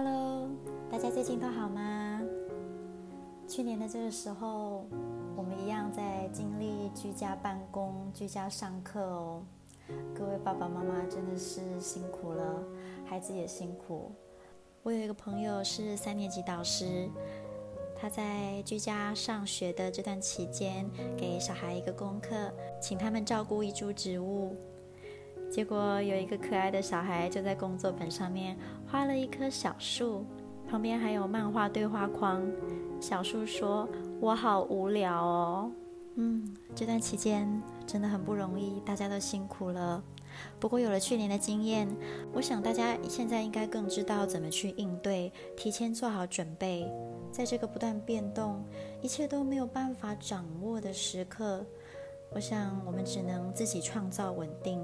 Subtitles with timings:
[0.00, 0.48] Hello，
[0.88, 2.22] 大家最近都好吗？
[3.48, 4.86] 去年的这个时候，
[5.34, 9.42] 我们一样在经历居家办公、居家上课哦。
[10.14, 12.62] 各位爸爸妈妈真的是辛苦了，
[13.04, 14.12] 孩子也辛苦。
[14.84, 17.10] 我有一个朋友是三年级导师，
[18.00, 24.54] 他在居家上学的这段期间，给小孩一个功课，请他们照顾一株植物。
[25.50, 28.56] 结果有一个可爱的小孩就在工作本上面
[28.86, 30.24] 画了一棵小树，
[30.68, 32.46] 旁边还有漫画对话框。
[33.00, 33.88] 小树说
[34.20, 35.72] ：“我好无聊哦。”
[36.20, 40.02] 嗯，这段期间真的很不容易，大家都辛苦了。
[40.60, 41.88] 不过有了去年的经验，
[42.32, 46.86] 我想大家现在应该更知道怎么去应对，提前做好准备。
[47.32, 48.62] 在这个不断变动、
[49.00, 51.64] 一切都没有办法掌握的时刻，
[52.32, 54.80] 我想我们只能自己创造稳定。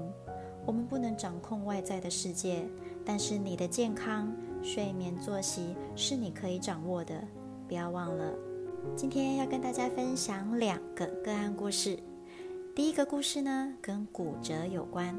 [0.65, 2.65] 我们不能掌控外在的世界，
[3.05, 4.33] 但是你的健康、
[4.63, 7.13] 睡眠、作息是你可以掌握的。
[7.67, 8.33] 不要忘了，
[8.95, 11.99] 今天要跟大家分享两个个案故事。
[12.75, 15.15] 第一个故事呢，跟骨折有关。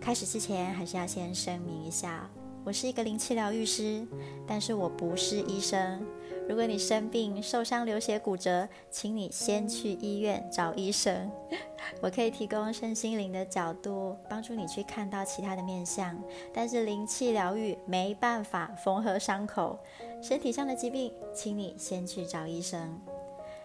[0.00, 2.30] 开始之前，还是要先声明一下。
[2.64, 4.06] 我是一个灵气疗愈师，
[4.46, 6.00] 但是我不是医生。
[6.48, 11.30] 如果你生病、受伤、流血、骨折，请你先去医院找医生。
[12.02, 16.20] 我可以提供身心灵的角度，帮助你去看到其他的面相，
[16.52, 19.78] 但是灵气疗愈没办法缝合伤口。
[20.20, 23.00] 身体上的疾病，请你先去找医生。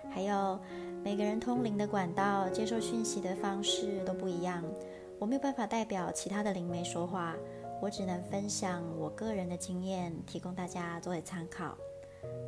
[0.09, 0.59] 还有，
[1.03, 4.64] 每个人通灵的管道、接受讯息的方式都不一样，
[5.20, 7.36] 我没有办法代表其他的灵媒说话。
[7.81, 11.78] 我只能分享我个人的经验，提供大家作为参考。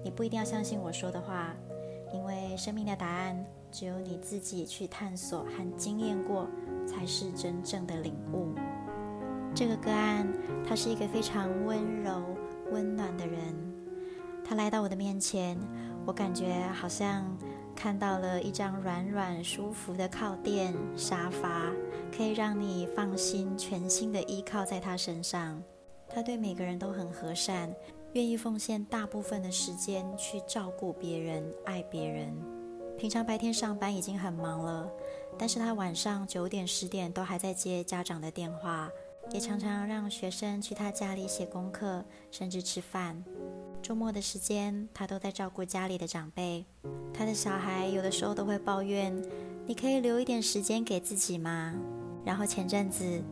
[0.04, 1.56] 你不一定要相信我说的话，
[2.14, 6.48] 因为生命的答案只有你自己去探索和经验过，
[6.88, 8.54] 才是真正的领悟。
[9.54, 10.28] 这个个案，
[10.68, 12.24] 他是一个非常温柔、
[12.72, 13.40] 温暖的人。
[14.44, 15.58] 他来到我的面前，
[16.06, 17.26] 我感觉好像
[17.76, 21.72] 看到了一张软软舒服的靠垫沙发。
[22.12, 25.62] 可以让你放心、全心的依靠在他身上。
[26.10, 27.72] 他对每个人都很和善，
[28.14, 32.36] 愿意奉献大部分的时间去照顾别人、爱别人。
[32.98, 34.92] 平常白天上班已经很忙了，
[35.38, 38.90] 但是他晚上九点、十点都还在接家长的电话，
[39.32, 43.24] 也常常让学生去他家里写功课，甚至吃饭。
[43.82, 46.66] 周末的时间，他都在照顾家里的长辈。
[47.14, 49.16] 他的小孩有的时候都会抱怨
[49.66, 51.74] ：“你可以留一点时间给自己吗？”
[52.26, 53.24] 然后前阵子，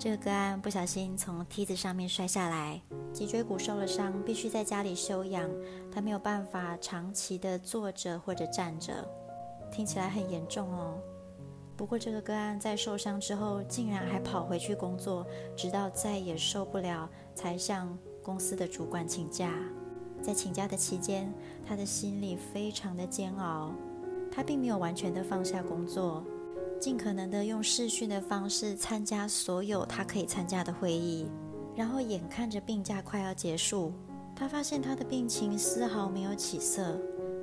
[0.00, 2.80] 这个个案不小心从梯子上面摔下来，
[3.12, 5.46] 脊椎骨受了伤，必须在家里休养。
[5.92, 9.06] 他没有办法长期的坐着或者站着，
[9.70, 10.98] 听起来很严重哦。
[11.76, 19.52] 不过这个个案在受伤之后，竟然还跑回去工作，直到再也受不了，才向公司的主管请假。
[20.22, 21.30] 在请假的期间，
[21.68, 23.70] 他的心里非常的煎熬，
[24.32, 26.24] 他并没有完全的放下工作。
[26.80, 31.28] 尽可能的用视讯的方式参加所有他可以参加的会议，
[31.76, 33.92] 然后眼看着病假快要结束，
[34.34, 36.98] 他发现他的病情丝毫没有起色。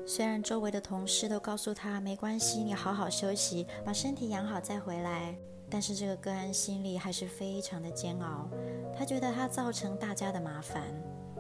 [0.08, 5.36] 虽然周围的同事都告诉他没关系，你好好休息，把身体养好再回来，
[5.70, 8.50] 但是这个个案心里还是非常的煎熬。
[8.98, 10.82] 他觉得他造成大家的麻烦，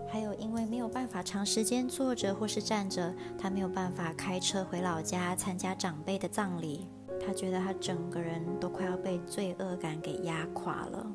[0.07, 6.87] 还有因为没有办法长时间坐着或是站着，他没有办法开车回老家参加长辈的葬礼。
[7.27, 11.05] 他觉得他整个人都快要被罪恶感给压垮了。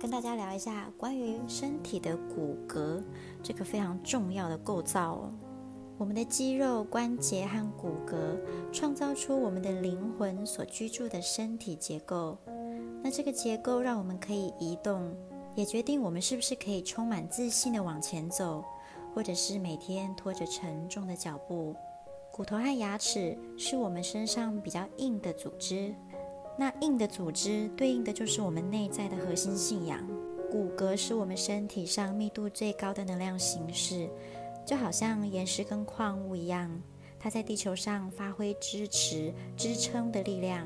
[0.00, 3.02] 跟大家聊一下关于身体的骨骼
[3.42, 5.32] 这个非常重要的构造哦。
[5.98, 8.14] 我们的肌肉、关节和骨骼
[8.72, 12.38] 创造出我们的灵魂所居住的身体结构。
[13.02, 15.14] 那这个结构让我们可以移动，
[15.54, 18.64] 也决定我们是不是可以充满自信地往前走，
[19.14, 21.76] 或者是每天拖着沉重的脚步。
[22.38, 25.92] 骨头和牙齿是我们身上比较硬的组织，
[26.56, 30.06] 那硬的组织对应的就是我们内在的核心信仰。
[30.48, 34.08] 骨骼是我们身体上密度最高的能量形式，
[34.64, 36.70] 就好像岩石跟矿物一样，
[37.18, 40.64] 它在地球上发挥支持、支撑的力量。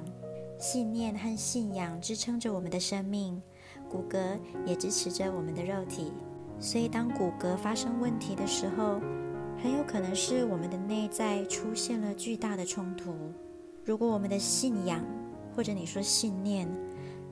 [0.58, 3.40] 信念和信仰支撑着我们的生命，
[3.90, 6.12] 骨骼也支持着我们的肉体。
[6.60, 9.00] 所以，当骨骼发生问题的时候，
[9.62, 13.14] 很有可能是我们的内在出现了巨大的冲突。
[13.85, 15.05] 如果我们的信仰，
[15.55, 16.69] 或者你说信念，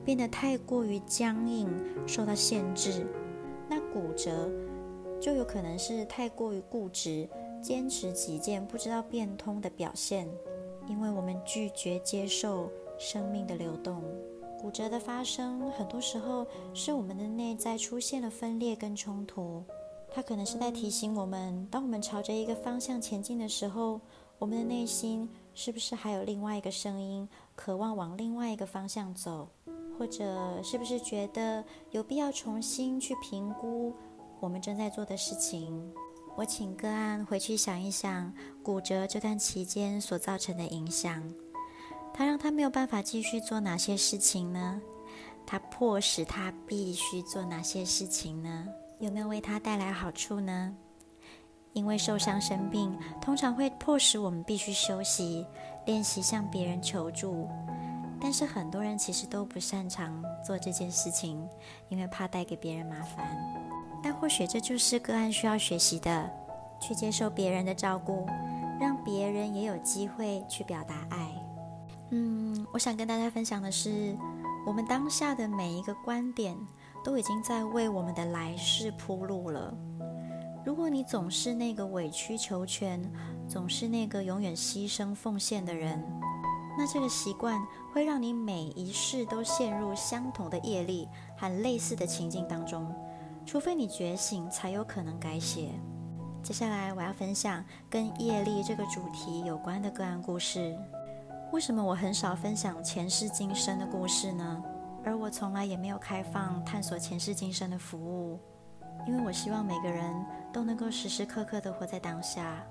[0.05, 1.69] 变得太过于僵硬，
[2.07, 3.05] 受到限制，
[3.69, 4.49] 那骨折
[5.19, 7.27] 就有可能是太过于固执，
[7.61, 10.25] 坚持己见，不知道变通的表现。
[10.87, 14.01] 因为我们拒绝接受生命的流动。
[14.57, 19.63] 骨折的发生，很多时候是我们的内在出现了分裂跟冲突。
[20.13, 23.99] 它可能是在提醒我们，当我们朝着一个方向前进的时候，
[24.37, 29.47] 我们的内心是不是还有另外一个声音，渴望往另外一个方向走？
[29.97, 33.93] 或者是不是觉得有必要重新去评估
[34.39, 35.91] 我们正在做的事情？
[36.35, 41.23] 我请个案回去想一想骨折这段期间所造成的影响，
[42.13, 44.81] 它让他没有办法继续做哪些事情呢？
[45.45, 48.67] 它迫使他必须做哪些事情呢？
[49.01, 50.71] 有没有为他带来好处呢？
[51.73, 55.43] 因为受伤生病，通常会迫使我们必须休息，
[55.87, 57.49] 练习向别人求助。
[58.21, 61.43] 但是很多人其实都不擅长做这件事情，
[61.89, 63.25] 因为怕带给别人麻烦。
[64.03, 66.29] 但或许这就是个案需要学习的，
[66.79, 68.27] 去接受别人的照顾，
[68.79, 71.31] 让别人也有机会去表达爱。
[72.11, 74.15] 嗯，我想跟大家分享的是，
[74.67, 76.55] 我们当下的每一个观点，
[77.03, 79.73] 都已经在为我们的来世铺路了。
[80.63, 83.01] 如果你总是那个委曲求全，
[83.47, 86.03] 总是那个永远牺牲奉献的人，
[86.77, 87.59] 那这个习惯
[87.91, 92.93] 会让你每一世都陷入相同的业力和类似的情境当中。
[93.43, 95.71] 除非你觉醒，才有可能改写。
[96.43, 100.77] 接下来我要分享跟业力这个主题有关的个案故事。
[101.51, 104.63] 为什么我很少分享前世今生的故事呢？
[105.03, 108.39] 而我从来也没有开放探索前世今生的服务，
[109.07, 110.13] 因为我希望每个人
[110.53, 112.63] 都能够时时刻刻的活在当下。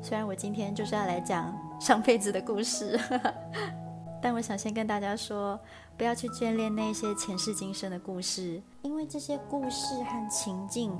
[0.00, 2.98] 虽然我今天就是要来讲上辈子的故事。
[4.22, 5.58] 但我想先跟大家说，
[5.96, 10.92] 不要去眷恋那些前世今生的故事，因为这些故事和情境，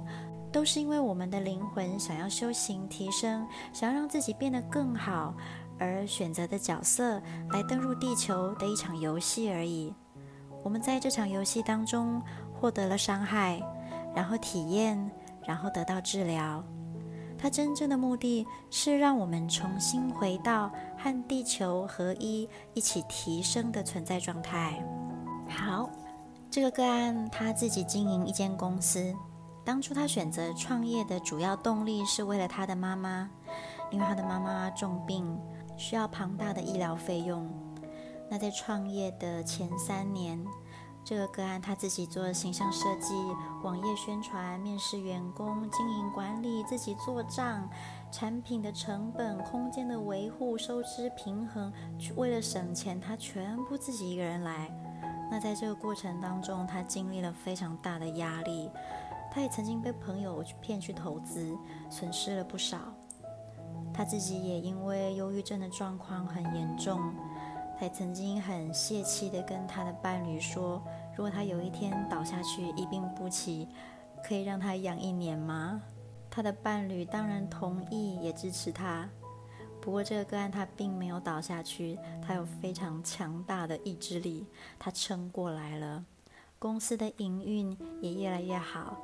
[0.52, 5.34] 都是因为我们的灵魂想要修行提升，想要让自己变得更好，
[5.80, 7.20] 而选择的角色
[7.50, 9.92] 来登入地球的一场游戏而已。
[10.68, 12.20] 我们在这场游戏当中
[12.52, 13.58] 获得了伤害，
[14.14, 15.10] 然后体验，
[15.46, 16.62] 然后得到治疗。
[17.38, 24.84] 它真正的目的是让我们重新回到和地球合一、一起提升的存在状态。
[25.48, 25.88] 好，
[26.50, 29.14] 这个个案他自己经营一间公司，
[29.64, 33.30] 当初他选择创业的主要动力是为了他的妈妈，
[33.90, 35.34] 因为他的妈妈重病，
[35.78, 37.50] 需要庞大的医疗费用。
[38.30, 40.44] 那在创业的前三年，
[41.04, 43.14] 这个个案他自己做形象设计、
[43.62, 47.68] 网页宣传、面试员工、经营管理，自己做账，
[48.12, 51.72] 产品的成本、空间的维护、收支平衡，
[52.16, 54.70] 为了省钱，他全部自己一个人来。
[55.30, 58.70] 那在这个过程当中，他经历了非常大的压力，
[59.30, 61.56] 他也曾经被朋友骗去投资，
[61.88, 62.78] 损失了不少。
[63.92, 67.12] 他自己也因为忧郁症的状况很严重。
[67.78, 70.82] 还曾经很泄气地跟他的伴侣说
[71.14, 73.68] ：“如果他有一天倒下去一病不起，
[74.22, 75.80] 可以让他养一年吗？”
[76.28, 79.08] 他的伴侣当然同意，也支持他。
[79.80, 84.44] 不过这个个案他并没有倒下去，他有非常强大的意志力，
[84.78, 86.04] 他撑过来了。
[86.58, 88.96] 公司的营运也越来越好。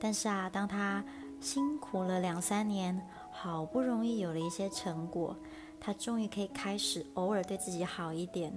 [0.00, 1.04] 但是啊，当他
[1.40, 5.36] 辛苦了两三年，好不容易有了一些成果。
[5.80, 8.52] 他终于可以开始偶尔对自己好一点。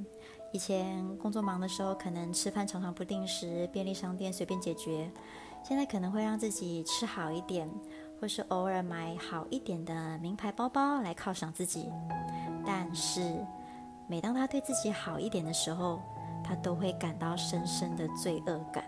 [0.51, 5.09] 以前工作忙的时候，可能吃饭常常不定时，便利商店随便解决。
[5.63, 7.67] 现在可能会让自己吃好一点，
[8.19, 11.89] 或是偶尔买好一点的名牌包包来犒赏自己。
[12.65, 13.43] 但是，
[14.07, 16.01] 每当他对自己好一点的时候，
[16.43, 18.83] 他都会感到深深的罪恶感。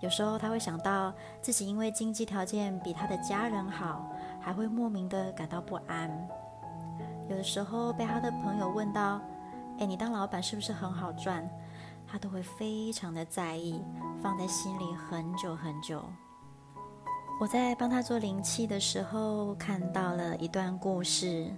[0.00, 6.28] 有时候他会想到自己因为经济条件比他的家人好，还会莫名的感到不安。
[7.28, 9.20] 有的时候被他的朋友问到
[9.78, 11.48] ：“哎，你当老板是不是很好赚？”
[12.08, 13.82] 他都会非常的在意，
[14.22, 16.04] 放在心里很久很久。
[17.40, 21.52] 我在帮他做灵气的时候，看到了一段故事。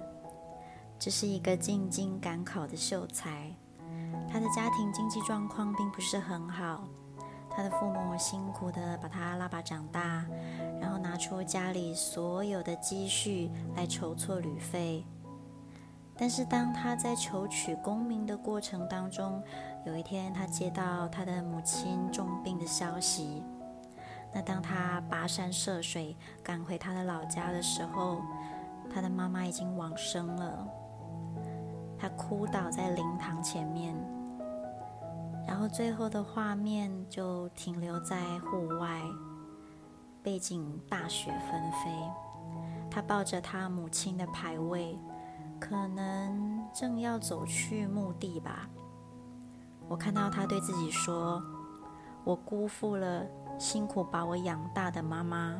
[0.98, 3.54] 这是一个进京赶考的秀才，
[4.26, 6.82] 他的家庭经济状况并不是很好，
[7.50, 10.24] 他的父母辛苦的把他拉拔长大，
[10.80, 15.04] 然后拿出家里所有的积蓄来筹措旅费。
[16.20, 19.40] 但是当他在求取功名的过程当中，
[19.86, 23.44] 有一天他接到他的母亲重病的消息。
[24.34, 28.20] 那当他跋山涉水赶回他的老家的时候，
[28.92, 30.68] 他的妈妈已经往生了。
[31.96, 33.94] 他哭倒在灵堂前面，
[35.46, 39.00] 然后最后的画面就停留在户外，
[40.22, 41.90] 背景大雪纷飞，
[42.90, 44.98] 他抱着他母亲的牌位。
[45.60, 48.68] 可能正要走去墓地吧。
[49.88, 51.42] 我看到他对自己说
[52.24, 53.24] ：“我辜负了
[53.58, 55.56] 辛苦把我养大的妈妈，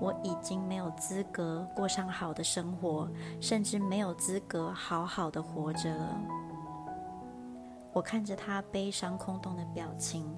[0.00, 3.08] 我已经没有资格过上好的生活，
[3.40, 6.20] 甚至没有资格好好的活着了。
[7.92, 10.34] 我看着他悲伤空洞的表情，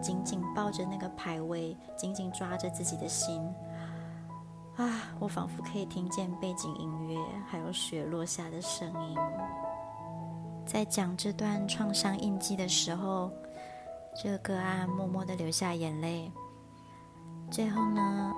[0.00, 3.42] 紧紧抱着那个牌位，紧紧抓着自己的心。
[4.78, 9.16] 啊，我仿佛可以听见背景音乐，还有雪落下的声音。
[10.64, 13.30] 在讲这段创伤印记的时候。
[14.20, 16.28] 这个个案默默的流下眼泪。
[17.52, 18.32] 最后呢，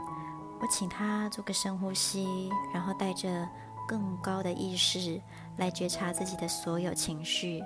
[0.61, 3.49] 我请他做个深呼吸，然后带着
[3.89, 5.19] 更高的意识
[5.57, 7.63] 来觉察自己的所有情绪。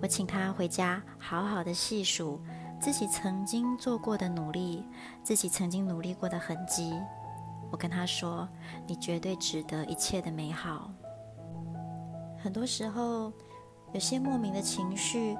[0.00, 2.40] 我请他回家，好好的细数
[2.80, 4.84] 自己曾经做过的努力，
[5.22, 6.92] 自己曾经努力过的痕迹。
[7.72, 8.48] 我跟他说
[8.86, 10.92] ：“你绝对值得一切的美好。”
[12.38, 13.32] 很多时候，
[13.92, 15.36] 有些莫名的情绪。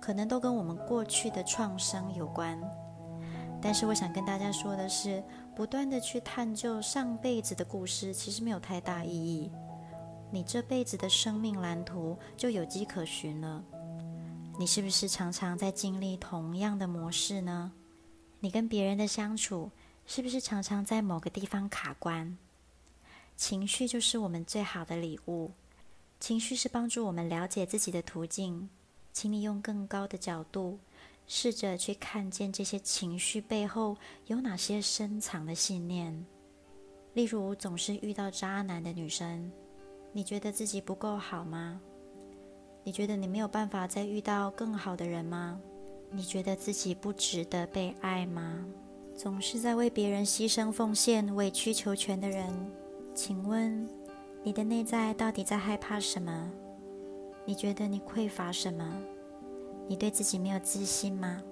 [0.00, 2.56] 可能都跟我们过去的创伤有关，
[3.60, 5.20] 但是我想跟大家说的是，
[5.56, 9.50] 不断的去探究上辈子的故事，其实没有太大意义。
[10.30, 13.60] 你这辈子的生命蓝图就有迹可循了。
[14.56, 17.72] 你是不是常常在经历同样的模式呢？
[18.38, 19.68] 你跟别人的相处，
[20.10, 22.38] 是不是常常在某个地方卡关？
[23.36, 25.50] 情绪就是我们最好的礼物，
[26.18, 28.70] 情绪是帮助我们了解自己的途径。
[29.12, 30.78] 请你用更高的角度，
[31.26, 33.98] 试着去看见这些情绪背后
[34.28, 36.24] 有哪些深藏的信念。
[37.12, 39.52] 例如，总是遇到渣男的女生，
[40.14, 41.78] 你觉得自己不够好吗？
[42.82, 45.60] 你觉得你没有办法再遇到更好的人吗？
[46.10, 48.64] 你觉得自己不值得被爱吗？
[49.18, 52.48] 总是在为别人牺牲奉献、委曲求全的人，
[53.16, 53.84] 请问
[54.44, 56.48] 你的内在到底在害怕什么？
[57.44, 58.84] 你觉得你匮乏什么？
[59.88, 61.42] 你对自己没有自信吗？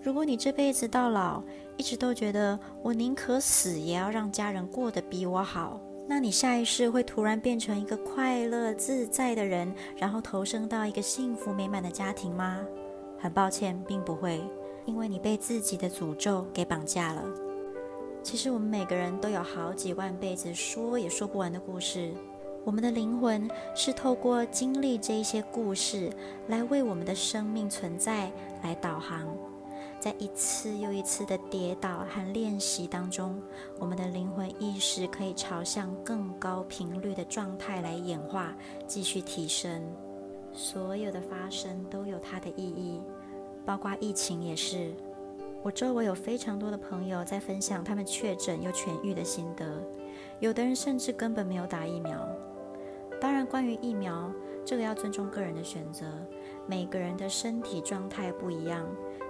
[0.00, 1.42] 如果你这辈子到老
[1.76, 12.60] 一直都觉得我宁可死也要让家人过得比我好，那你下一世会突然变成一个快乐自在的人，然后投生到一个幸福美满的家庭吗？
[13.18, 14.40] 很抱歉，并不会，
[14.88, 17.22] 因为你被自己的诅咒给绑架了。
[18.22, 22.10] 其实我们每个人都有好几万辈子说也说不完的故事。
[22.64, 26.10] 我们的灵魂是透过经历这一些故事，
[26.46, 29.28] 来为我们的生命存在来导航。
[30.00, 33.38] 在一次又一次的跌倒和练习当中，
[33.78, 39.82] 我们的灵魂意识可以朝向更高频率的状态来演化，继续提升。
[40.50, 43.00] 所有的发生都有它的意义，
[43.68, 44.94] 包括疫情也是。
[45.62, 49.66] 我周围有非常多的朋友在分享他们确诊又痊愈的心得，
[50.40, 52.26] 有的人甚至根本没有打疫苗。
[53.20, 54.32] 当然，关于疫苗，
[54.64, 56.06] 这个要尊重个人的选择。
[56.66, 58.86] 每个人的身体状态不一样，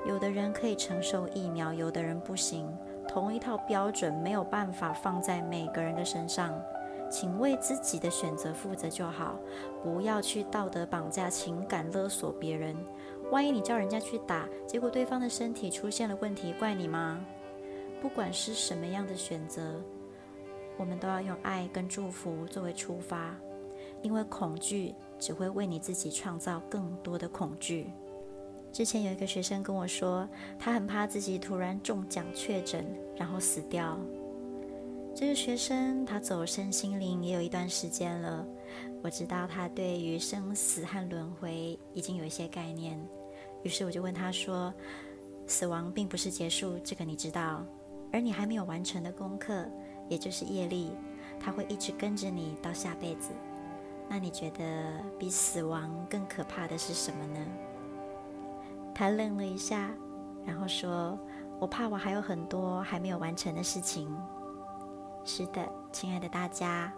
[0.07, 2.73] 有的人可以承受疫苗，有的人不行。
[3.09, 6.55] 同一套标准没有办法放在每个人的身上，
[7.11, 9.37] 请为自己的选择负责就好，
[9.83, 12.77] 不要去道德绑架、情感勒索别人。
[13.31, 17.25] 万一你叫人家去打，结果对方的身体出现了问题，怪你吗？
[18.01, 19.83] 不管是什么样的选择，
[20.77, 23.35] 我们都要用爱跟祝福作为出发。
[24.01, 27.91] 因为恐惧只会为你自己创造更多的恐惧。
[28.73, 33.99] 之前有一个学生跟我说，他很怕自己突然中奖确诊，然后死掉。
[35.17, 38.47] 这个学生他走身心灵也有一段时间了，
[39.03, 42.97] 我知道他对于生死和轮回已经有一些概念。
[43.63, 44.73] 于是我就问他说
[45.47, 47.65] ：“死亡并不是结束，这个你知道？
[48.13, 49.67] 而你还没有完成的功课，
[50.09, 50.93] 也就是业力，
[51.39, 53.31] 它会一直跟着你到下辈子。”
[54.11, 57.47] 那你觉得比死亡更可怕的是什么呢？
[58.95, 59.91] 他愣了一下，
[60.47, 61.19] 然后说
[61.61, 64.11] ：“我怕我还有很多还没有完成的事情。”
[65.27, 66.91] 是的，亲爱的大家，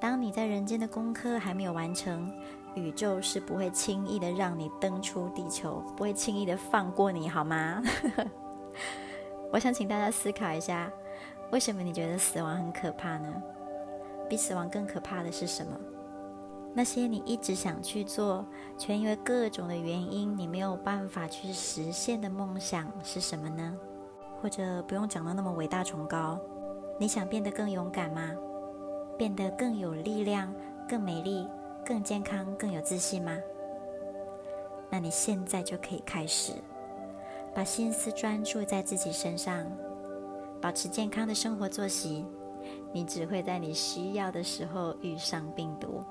[0.00, 2.32] 当你在人间的功课还没有完成，
[2.74, 7.82] 宇宙是不会轻易的让你登出地球，不会轻易的放过你，好吗？
[9.52, 10.90] 我想请大家思考一下，
[11.50, 13.42] 为什么你觉得死亡很可怕呢？
[14.28, 15.78] 比死亡更可怕的是什么？
[16.72, 18.46] 那些你一直想去做，
[18.78, 23.76] 却因为各种的原因你没有办法去实现的梦想是什么呢？
[24.40, 26.38] 或者不用讲的那么伟大崇高，
[26.98, 28.30] 你想变得更勇敢吗？
[29.20, 30.50] 变得更有力量、
[30.88, 31.46] 更美丽、
[31.84, 33.36] 更健康、更有自信吗？
[34.88, 36.54] 那你现在就可以开始，
[37.54, 39.66] 把心思专注在自己身上，
[40.58, 42.24] 保持健康的生活作息，
[42.94, 46.02] 你只会在你需要的时候遇上病毒。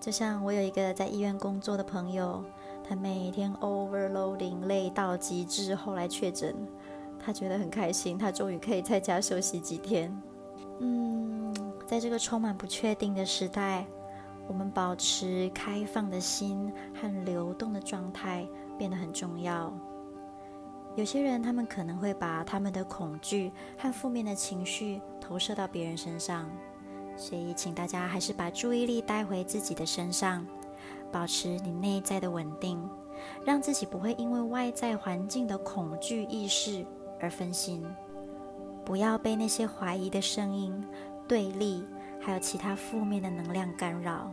[0.00, 2.42] 就像我有一个在医院工作的朋友，
[2.88, 6.56] 他每天 overloading 累到极致，后来确诊，
[7.18, 10.10] 他觉得很开心，他终于可以在家休息几天。
[10.80, 11.43] 嗯，
[11.94, 13.86] 在这个充满不确定的时代，
[14.48, 18.44] 我们保持开放的心和流动的状态
[18.76, 19.72] 变得很重要。
[20.96, 26.50] 有些人，他们可能会把他们的恐惧和负面的情绪投射到别人身上，
[27.16, 30.44] 所以请大家还是把注意力带回自己的身上。
[31.12, 32.76] 保持你内在的稳定，
[33.46, 36.84] 让自己不会因为外在环境的恐惧意识
[37.20, 37.86] 而分心。
[38.84, 40.84] 不要被那些怀疑的声音、
[41.26, 41.84] 对立，
[42.20, 44.30] 还有其他负面的能量干扰。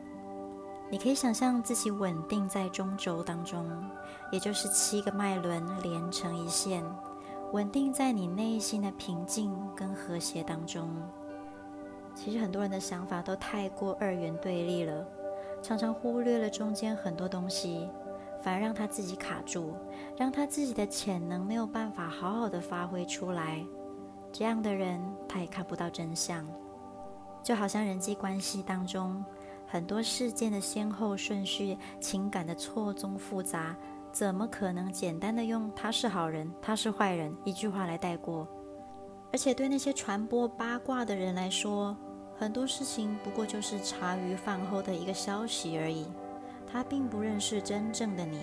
[0.90, 3.66] 你可以想象自己稳定在中轴当中，
[4.32, 6.84] 也就是七个脉轮连成一线，
[7.54, 10.90] 稳定在你内心的平静跟和谐当中。
[12.14, 15.08] 其实很多人的想法都太过二元对立了。
[15.62, 17.88] 常常忽略了中间很多东西，
[18.42, 19.74] 反而让他自己卡住，
[20.18, 23.64] 让他自己的潜能没有办法好好的发挥出来。
[24.34, 26.46] 这样的人，他也看不到真相。
[27.44, 29.24] 就好像人际关系当中，
[29.68, 33.76] 很多事件的先后顺序、情感的错综复杂，
[34.12, 38.48] 怎么可能简单的用“他是好人，他是坏人”一句话来带过？
[39.34, 41.96] 而且对那些传播八卦的人来说，
[42.38, 46.06] 很多事情不过就是茶余饭后的一个消息而已，
[46.72, 48.42] 他并不认识真正的你。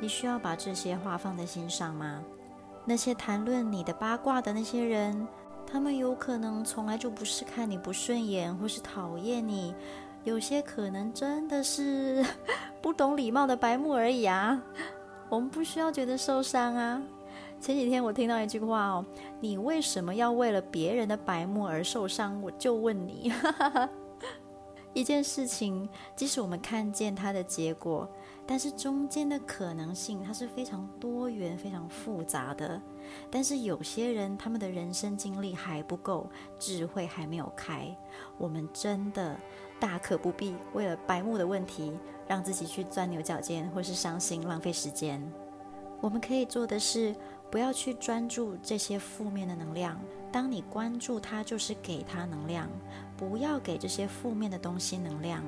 [0.00, 2.22] 你需要把这些话放在心上吗？
[2.84, 5.26] 那些谈论你的八卦的那些人，
[5.66, 9.74] 他们有可能从来就不是看你不顺眼或是讨厌你，
[10.24, 12.24] 有些可能真的是
[12.82, 14.60] 不懂礼貌的白目而已啊。
[15.28, 17.00] 我们不需要觉得受伤啊。
[17.60, 19.04] 前几天我听到一句话哦，
[19.38, 22.40] 你为什么要为了别人的白目而受伤？
[22.42, 23.32] 我就问你，
[24.92, 28.08] 一件事情，即使我们看见它的结果，
[28.50, 32.82] 但是中间的可能性它是非常多元、非常复杂的。
[33.30, 36.28] 但是有些人他们的人生经历还不够，
[36.58, 37.96] 智慧还没有开，
[38.36, 39.38] 我们真的
[39.78, 41.96] 大可不必为了白目的问题，
[42.26, 45.22] 让自己去钻牛角尖，或是伤心浪费时间。
[46.00, 47.14] 我们可以做的是。
[47.50, 50.00] 不要去专注这些负面的能量。
[50.30, 52.68] 当你关注它，就是给它能量。
[53.16, 55.42] 不要给这些负面的东西能量。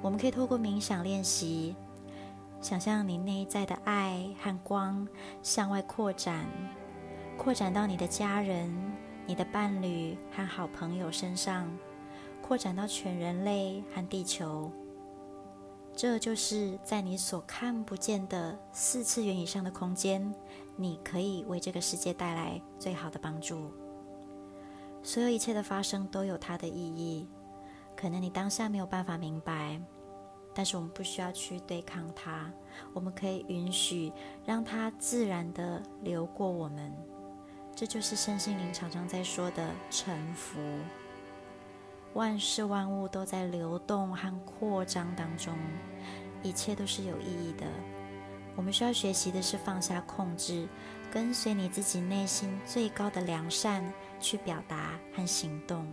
[0.00, 1.76] 我们可以透过冥想练习，
[2.62, 5.06] 想象你内在的爱和光
[5.42, 6.46] 向外扩展，
[7.36, 8.72] 扩展到你的家人、
[9.26, 11.68] 你的伴侣和好朋友身上，
[12.40, 14.70] 扩展到全人类和地球。
[15.92, 20.32] 这就是在你所看不见的四次元以上的空间。
[20.76, 23.72] 你可以为这个世界带来最好的帮助。
[25.02, 27.28] 所有一切的发生都有它的意义，
[27.96, 29.78] 可能你当下没有办法明白，
[30.54, 32.50] 但是我们不需要去对抗它，
[32.92, 34.12] 我们可以允许
[34.44, 36.92] 让它自然地流过我们。
[37.74, 40.60] 这就是身心灵常常在说的沉浮。
[42.14, 45.56] 万事万物都在流动和扩张当中，
[46.42, 47.66] 一切都是有意义的。
[48.54, 50.68] 我们需要学习的是放下控制，
[51.10, 53.82] 跟随你自己内心最高的良善
[54.20, 55.90] 去表达和行动。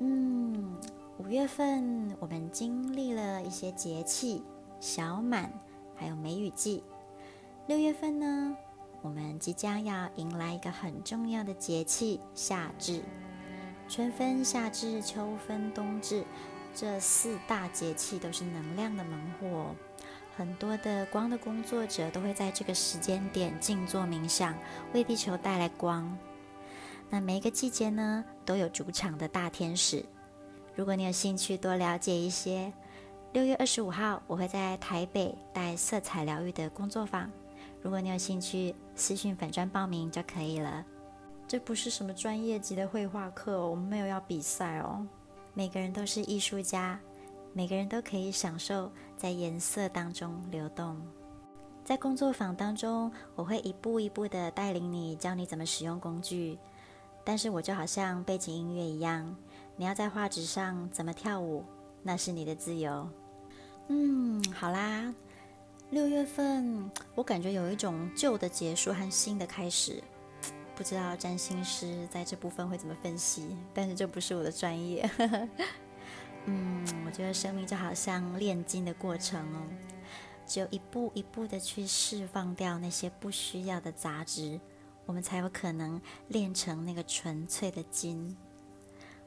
[0.00, 0.76] 嗯，
[1.20, 4.42] 五月份我们经历了一些节气，
[4.80, 5.52] 小满，
[5.94, 6.82] 还有梅雨季。
[7.66, 8.56] 六月份呢，
[9.02, 13.02] 我们即将要迎来一个很重要的节气——夏至。
[13.86, 16.24] 春分、夏至、秋分、冬至，
[16.74, 19.76] 这四大节气都是能量的猛火。
[20.38, 24.56] 很多的光的工作者都会在这个时间点静坐冥想，
[24.94, 26.16] 为地球带来光。
[27.10, 30.02] 那每一个季节呢，都有主场的大天使。
[30.74, 32.72] 如果你有兴趣多了解一些，
[33.32, 37.30] 六月二十五号我会在台北带色彩疗愈的工作坊。
[37.82, 40.84] 如果你有兴趣，私讯粉专报名就可以了。
[41.46, 45.06] 这不是什么专业级的绘画课，我们没有要比赛哦。
[45.54, 46.98] 每个人都是艺术家。
[47.52, 50.96] 每个人都可以享受在颜色当中流动。
[51.84, 56.56] 在工作坊当中，我会一步一步的带领你，教你怎么使用工具。
[57.24, 59.36] 但是我就好像背景音乐一样，
[59.80, 61.64] 你要在画纸上怎么跳舞，
[62.02, 63.08] 那是你的自由。
[63.88, 65.14] 嗯，好啦，
[65.88, 70.04] 六月份我感觉有一种旧的结束和新的开始。
[70.76, 75.10] 不知道占星师在这部分会怎么分析，但是这不是我的专业。
[76.44, 79.62] 嗯，我觉得生命就好像炼金的过程哦，
[80.46, 84.60] 只有一步一步的去释放掉那些不需要的杂质，
[85.06, 88.36] 我们才有可能炼成那个纯粹的金。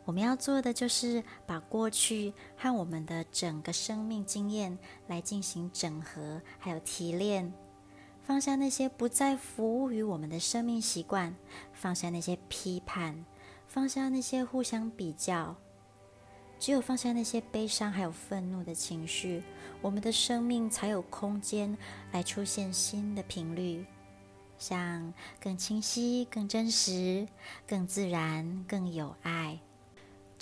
[0.05, 7.51] 我们要做的就是把过去和我们的整个生命经验来进行整合，还有提炼，
[8.21, 11.33] 放下那些不再服务于我们的生命习惯，
[11.71, 13.25] 放下那些批判，
[13.67, 15.55] 放下那些互相比较。
[16.59, 19.43] 只有放下那些悲伤还有愤怒的情绪，
[19.81, 21.77] 我们的生命才有空间
[22.11, 23.85] 来出现新的频率，
[24.57, 27.27] 像更清晰、更真实、
[27.67, 29.59] 更自然、更有爱。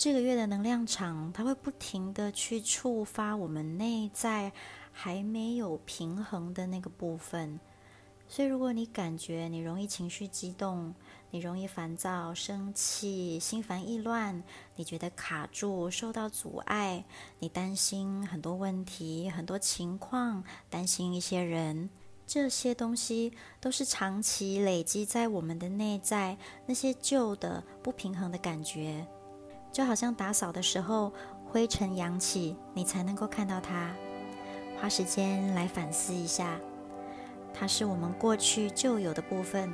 [0.02, 4.50] 这个月的能量场，它会不停地去触发我们内在
[4.90, 7.60] 还没有平衡的那个部分。
[8.26, 10.92] 所以，如果你感觉你容易情绪激动，
[11.30, 14.42] 你容易烦躁、生气、心烦意乱，
[14.74, 17.04] 你觉得卡住、受到阻碍，
[17.38, 21.88] 你担心很多问题、很多情况，担心一些人，
[22.26, 26.36] 这些东西都是长期累积在我们的内在
[26.66, 29.06] 那些旧的不平衡的感觉。
[29.72, 31.10] 就好像打扫的时候，
[31.44, 33.90] 灰尘扬起，你才能够看到它。
[34.78, 36.58] 花时间来反思一下，
[37.54, 39.72] 它是我们过去旧有的部分，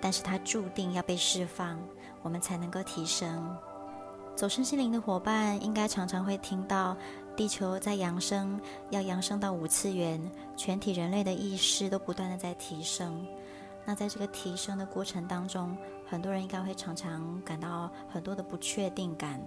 [0.00, 1.78] 但是它注定要被释放，
[2.22, 3.54] 我们才能够提升。
[4.34, 6.96] 走身心灵的伙伴应该常常会听到，
[7.36, 10.20] 地球在扬升，要扬升到五次元，
[10.56, 13.26] 全体人类的意识都不断的在提升。
[13.84, 15.76] 那在这个提升的过程当中，
[16.14, 19.40] 很多人应该会常常感到很多的不确定感。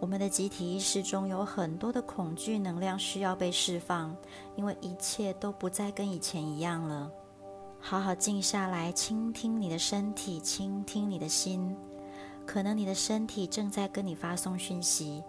[0.00, 4.14] 我们的集体意识中有很多的恐惧能量需要被释放，
[4.54, 7.10] 因为一切都不再跟以前一样了。
[7.80, 11.74] 好好静下来，倾听你的身体，倾听你的心。
[12.44, 15.24] 可能你的身体正在跟你发送讯息，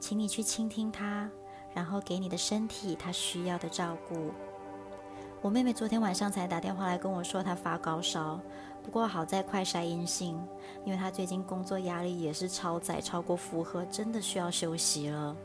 [0.00, 1.30] 请你去倾听它，
[1.72, 4.32] 然后给你的身体它需要的照顾。
[5.40, 8.40] 我妹妹昨天晚上才打电话来跟我说，她发高烧，
[8.88, 10.34] 不过好在快筛阴性，
[10.82, 15.36] 因为他最近工作压力也是超载，超过负荷，真的需要休息了。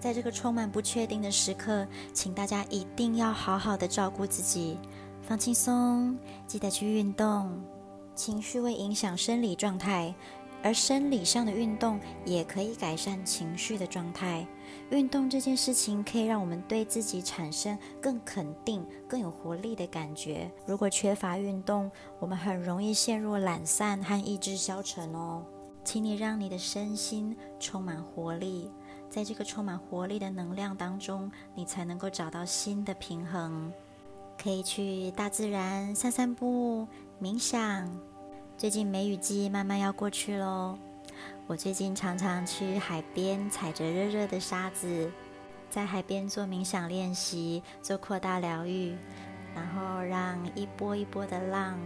[0.00, 4.78] 在这个充满不确定的时刻，请大家一定要好好的照顾自己，
[5.20, 7.52] 放轻松，记得去运动。
[8.14, 10.14] 情绪会影响生理状态。
[10.66, 14.44] 而生理上的运动也可以改善情绪的状态。
[14.90, 20.50] 运动这件事情可以让我们对自己产生更肯定、更有活力的感觉。
[20.66, 25.44] 如果缺乏运动，我们很容易陷入懒散和意志消沉哦。
[25.84, 28.68] 请你让你的身心充满活力，
[29.08, 33.72] 在这个充满活力的能量当中，你才能够找到新的平衡。
[34.36, 36.88] 可以去大自然散散步、
[37.22, 37.88] 冥想。
[38.58, 40.78] 最近梅雨季慢慢要过去喽，
[41.46, 45.12] 我最近常常去海边踩着热热的沙子，
[45.68, 48.96] 在海边做冥想练习，做扩大疗愈，
[49.54, 51.78] 然后让一波一波的浪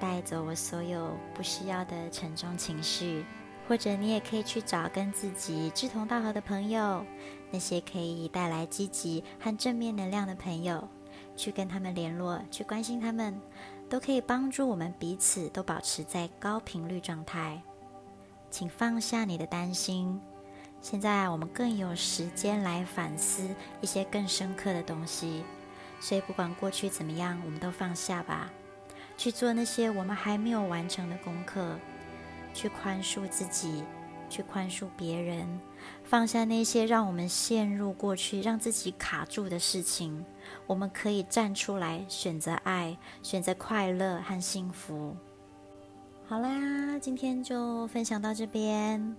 [0.00, 3.22] 带走我所有不需要的沉重情绪。
[3.68, 7.04] 或者你也可以去找跟自己志同道合的朋友，
[7.50, 10.88] 那些可以带来积极和正面能量的朋友，
[11.36, 13.38] 去跟他们联络，去关心他们。
[13.88, 17.62] 都可以帮助我们彼此都保持在高频率状态。
[18.50, 20.20] 请放下你的担心，
[20.80, 23.48] 现在我们更有时间来反思
[23.80, 25.44] 一些更深刻的东西。
[26.00, 28.50] 所以不管过去怎么样，我们都放下吧，
[29.16, 31.78] 去做那些我们还没有完成的功课，
[32.52, 33.82] 去宽恕自己，
[34.28, 35.48] 去宽恕别人，
[36.02, 40.24] 放下那些让我们陷入过去、让自己卡住的事情。
[40.66, 45.16] 我们可以站出来，选择爱，选择快乐和幸福。
[46.26, 49.16] 好啦，今天就分享到这边。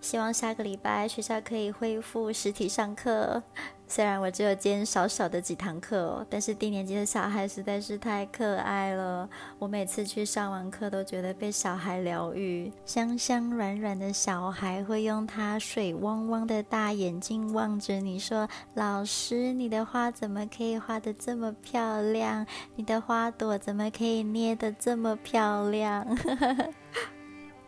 [0.00, 3.42] 希望下个礼拜学校可以恢复实体上课。
[3.86, 9.28] 虽然我只有兼少少的几堂课哦，但是低年级的小孩实在是太可爱了。
[9.58, 12.72] 我每次去上完课都觉得被小孩疗愈。
[12.86, 22.46] 香香软软的小孩会用他水汪汪的大眼睛望着你说：“老师，你的花怎么可以画得这么漂亮？
[22.76, 26.06] 你的花朵怎么可以捏得这么漂亮？”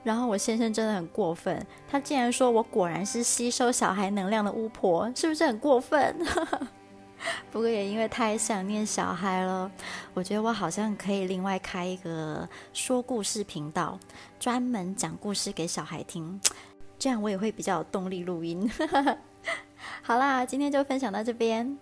[0.03, 6.17] 然后我先生真的很过分，他竟然说我果然是吸收小孩能量的巫婆，是不是很过分？
[7.53, 9.71] 不过也因为太想念小孩了，
[10.13, 13.97] 我觉得我好像可以另外开一个说故事频道，
[14.41, 16.41] 专门讲故事给小孩听，
[16.99, 18.69] 这样我也会比较有动力录音。
[20.03, 21.79] 好啦，今天就分享到这边，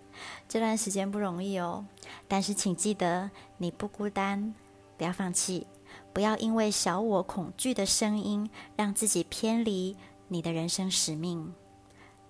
[0.47, 1.83] 这段时间不容易哦，
[2.27, 4.53] 但是请记得你不孤单，
[4.95, 5.65] 不要放弃。
[6.13, 9.95] 不要因为小我恐惧的声音，让自己偏离
[10.27, 11.53] 你的人生使命。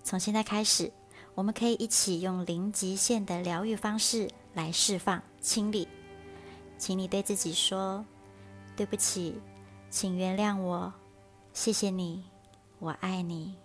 [0.04, 0.92] 从现在开始，
[1.34, 5.88] 我们可以一起用零极限的疗愈方式来释放、清理。
[6.78, 8.04] 请你对自己说
[8.76, 9.40] ：“对不起，
[9.88, 10.92] 请原谅我，
[11.52, 12.24] 谢谢你，
[12.80, 13.61] 我爱你。